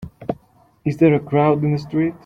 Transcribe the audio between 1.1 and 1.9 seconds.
a crowd in the